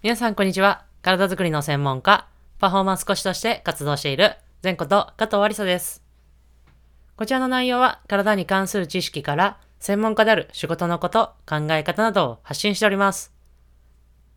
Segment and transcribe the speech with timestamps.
[0.00, 0.84] 皆さんこんにちは。
[1.02, 2.28] 体づくりの専門家、
[2.60, 6.04] パフォーマンスコーチとして活動している、前こと加藤ありさです。
[7.16, 13.34] こちらの内容は、体に関する知識から、専門家である仕事のこと、考え方などを発信しております。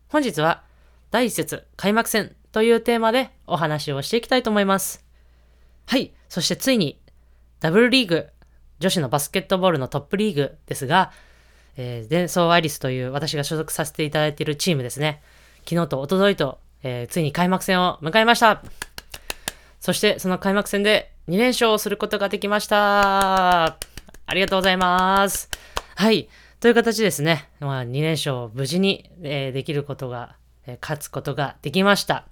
[0.08, 0.64] 本日は、
[1.12, 5.06] 第一節開幕戦というテーマでお話をしていきたいと思います。
[5.86, 6.12] はい。
[6.28, 6.98] そしてついに、
[7.60, 8.30] ダブルリーグ、
[8.80, 11.12] 女子のバスケットボールのトップリーグですが、
[11.76, 15.22] えー、デンソーアリスという私が所属させていただいているチームですね。
[15.68, 18.62] 昨日と一昨日と、えーついに開幕戦を迎えました。
[19.80, 23.64] そしてその開幕戦で2連勝をすることができました。
[23.64, 23.78] あ
[24.34, 25.48] りがとうございます。
[25.96, 26.28] はい。
[26.60, 32.26] という形ですね、まあ、2連勝無事に、えーできることが、えー勝つことができました。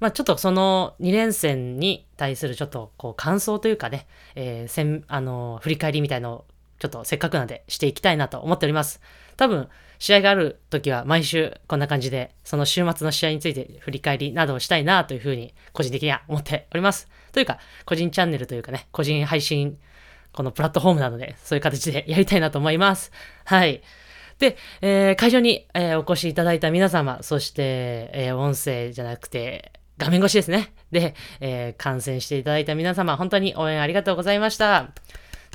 [0.00, 6.44] まあ、ちょっとその2連戦に対するちょっとこう感想というかね、えー戦あの振り返りみたいのを
[6.78, 9.00] ちょっとせっかくなんでしていきたいなと思っております。
[9.36, 17.08] 多分、試合がある時は毎週こんな感じで、その週末の試合について振り返りなどをしたいなというふうに個人的には思っております。
[17.32, 19.78] というか、個人チャンネルというかね、個人配信、
[20.32, 23.12] このプラットフォームなので、そういう形でやりたいなと思います。
[23.44, 23.82] はい。
[24.38, 30.72] で、えー会場に、えーお越しいただいた皆様、そして、えー音声じゃなくて、画面越しですね。
[30.90, 34.90] で、えー観戦していただいた皆様、本当に応援ありがとうございました。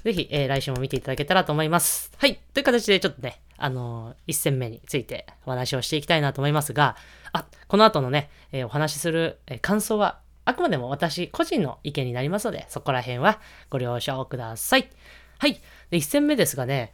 [0.03, 2.11] ぜひ、えー来週も見ていただけたらと思います。
[2.17, 2.39] はい。
[2.53, 6.95] という形で、ちょっとね、あのー一戦目についてお話をしていきたいなと思いますが、
[7.33, 13.39] あ、この後のね、えーお話しする、え感想は、あくまでも私個人の意見になりますので、そこら辺は
[13.69, 14.89] ご了承ください。
[15.37, 15.61] はい。
[15.89, 16.93] で、一戦目ですがね、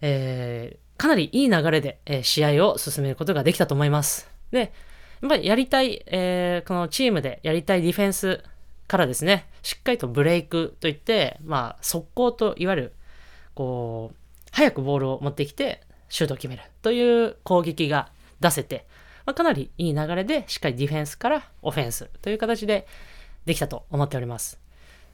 [0.00, 4.28] えかなりいい流れで、え試合を進めることができたと思います。
[4.50, 4.72] で、
[5.22, 8.44] やっぱりやりたい、えーこのチームでやりたいディフェンス
[8.92, 12.92] からですね、しっかりとブレイクといって、まあ、速攻といわゆる、
[13.54, 14.16] こう、
[14.50, 18.86] 早くボールを持ってきて、シュートを決めるという攻撃が出せて、
[19.24, 22.86] まあ、かなりいい流れで、しっかりディフェンスからオフェンスという形で
[23.46, 24.60] できたと思っております。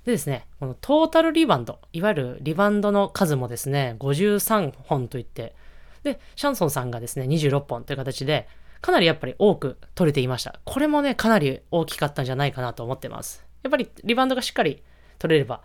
[0.05, 5.55] でですね、このトータルリバウンド、いわゆるリバウンドの数もですね、53本といって、
[6.03, 8.49] で、シャンソンさんがですね、26本という形で、
[8.81, 10.59] かなりやっぱり多く取れていました。
[10.65, 13.48] これもね、かなり大きかったんじゃないかなと思ってます。
[13.63, 14.83] やっぱりリバウンドがしっかり
[15.19, 15.63] 取れれば、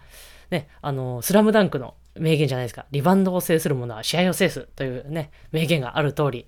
[0.52, 2.86] ね、あの、スラムダンクの名言じゃないですか。
[2.92, 6.48] リバウンドを制する者は試合を制すというね、名言がある通り、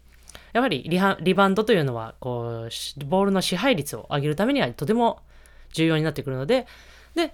[0.53, 5.19] やはりリハリバウンドというのは、こう、ボールの支配率を上げるためにはとても
[5.73, 6.65] 重要になってくるので、
[7.15, 7.33] で、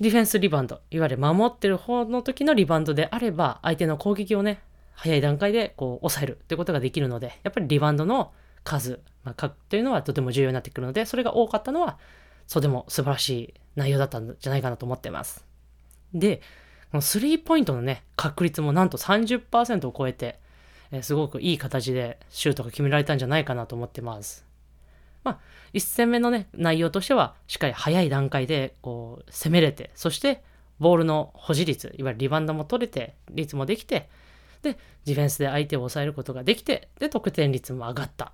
[0.00, 4.60] ディフェンスリバウンド、いわゆる守ってる方の時のリバウンドであれば、相手の攻撃をね、
[4.94, 8.32] 早い段階でこう抑えるってことができるので、やっぱりリバウンドの
[8.64, 11.98] 数、まあ、というのはとても重要になってくるので、それが多かったのは、
[12.50, 15.44] とても素晴らしい内容だったんじゃないかなと思ってます。
[16.14, 16.40] で、
[16.90, 20.38] このスリーポイントのね、確率もなんと30%を超えて、
[20.92, 24.46] えーすごくいい形でシュートが決められたんじゃないかなと思ってます。
[25.24, 25.38] まあ、
[25.74, 30.44] 1戦目のね、内容としては、しっかり早い段階で、こう、攻めれて、そして、
[30.78, 34.08] ボールの保持率、いわゆるリバウンドも取れて、率もできて、
[34.62, 38.32] で、ディフェンスで相手を抑えることができて、で、得点率も上がった。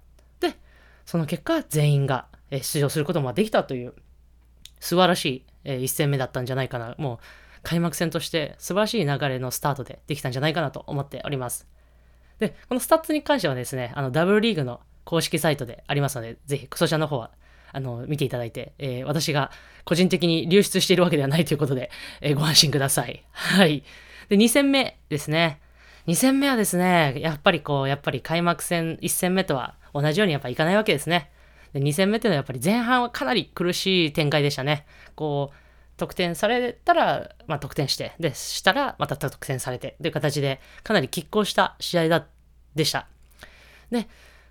[1.04, 3.94] その結果、全員が出場することもできたという、
[4.80, 6.94] 素晴らしい、え1戦目だったんじゃないかな。
[6.98, 7.18] もう、
[7.62, 11.66] 開幕戦として素晴らしい流れのスタートでできたんじゃないかなと思っております。
[12.38, 17.30] で、このスタッツに関してはですね、あの、 Wリーグの公式サイトでありますので、ぜひ、そちらの方は、
[17.72, 19.50] あの、見ていただいて、えー私が
[19.84, 23.24] 個人的に流出しているわけではないということで、えーご安心ください。
[23.30, 23.84] はい。
[24.28, 25.60] で、2戦目ですね。
[26.06, 31.30] 2戦目はですね、やっぱりこう、やっぱり開幕戦1戦目とは同じようにやっぱいかないわけですね。
[31.72, 34.86] で、2戦目っていうのはやっぱり前半はかなり苦しい展開でしたね。
[35.14, 35.56] こう、
[35.96, 42.26] 得点されたら、まあ、得点して、で、したら、また得点されて、という形で、かなり拮抗した試合だ、
[42.74, 43.06] でした。
[43.90, 44.08] で、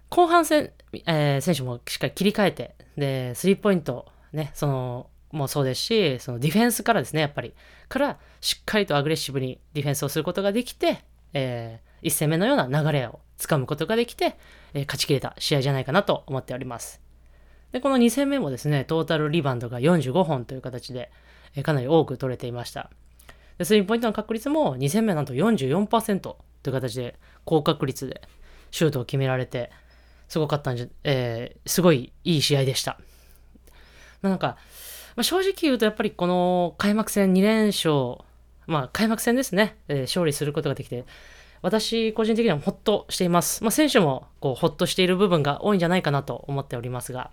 [0.10, 0.72] 後半戦、
[1.06, 7.54] えー選手もしっかり切り替えて、で、スリーポイント、ね、その、もそうですし、そのディフェンスからですね、やっぱり、
[7.90, 11.04] から、しっかりとアグレッシブにディフェンスをすることができて、
[11.34, 14.36] え1戦目のような流れをつかむことができて、
[14.74, 17.02] え勝ち切れた試合じゃないかなと思っております。
[17.72, 21.12] で、この2戦目もですね、トータルリバウンドが45本という形で、
[21.56, 22.90] えかなり多く取れていました。
[23.58, 28.22] で、スリーポイントの確率も2戦目なんと44%という形で高確率で
[28.72, 29.72] シュートを決められて、
[30.28, 33.00] すごかったんじゃ、えーすごいいい試合でした。
[34.22, 34.58] なんか、
[35.16, 38.18] まあ、正直言うとやっぱりこの開幕戦2連勝、
[38.66, 41.06] まあ開幕戦ですね、えー勝利することができて、
[41.62, 43.64] 私個人的にはほっとしています。
[43.64, 47.32] まあ選手もこうほっとしている部分が多いんじゃないかなと思っておりますが、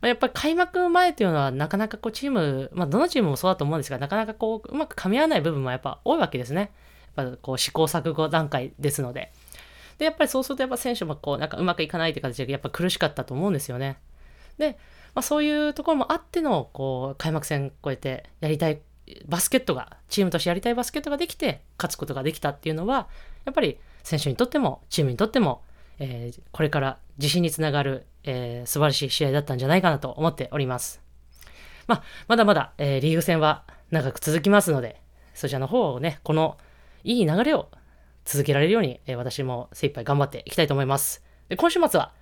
[0.00, 6.70] まあ、やっぱり開幕前というのはなかなかこうチーム、まあどのチームもそうだと思うんですが、なかなかこううまく噛み合わない部分もやっぱ多いわけですね。
[7.16, 9.32] やっぱこう試行錯誤段階ですので。
[9.98, 13.96] で、やっぱりそうするとやっぱ選手もこう、なんかうまくいかないって形でやっぱ苦しかったと思うんですよね。
[14.58, 14.78] で、
[15.14, 18.80] まあ、そういうところもあっての、こう、開幕戦超えてやりたい
[19.26, 23.08] バスケットが、チームとしてやりたいバスケットができて、勝つことができたっていうのは、
[23.44, 25.62] やっぱり選手にとっても、チームにとっても、
[25.98, 31.00] えー、これから自信につながる、えー、素晴らしい試合だったんじゃないかなと思っております。
[31.86, 35.00] まあ、まだまだ、えー、リーグ戦は長く続きますので、
[35.34, 36.58] そちらの方をね、この
[37.04, 37.68] いい流れを
[38.24, 41.22] 続けられるように、えー、私も精一杯頑張っていきたいと思います。
[41.48, 42.12] で今週末は、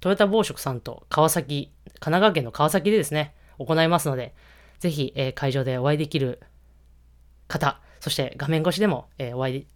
[0.00, 4.34] トヨタ暴食さんと川崎、神奈川県の川崎でですね、行いますので、
[4.82, 6.40] ぜひ、えー、会場でお会いできる
[7.46, 9.66] 方、そして画面越しでも、えー、お会い、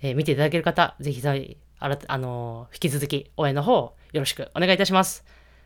[0.00, 1.20] えー、見ていただける方、ぜひ、
[1.78, 5.22] あらあの引き続き応援の方よろしくお願いいたします。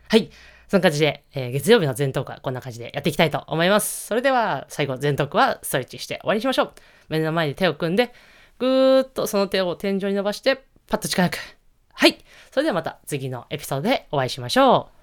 [0.09, 0.29] はい。
[0.67, 4.07] そんな感じで、え月曜日の全トークはこんな感じでやっていきたいと思います。
[4.07, 6.73] それでは、最後、全トークはストレッチして終わりにしましょう。
[7.07, 8.13] 目の前に手を組んで、
[8.59, 11.37] ぐーっとその手を天井に伸ばして、パッと力く。
[11.93, 12.17] はい。
[12.51, 14.98] それではまた次のエピソードでお会いしましょう。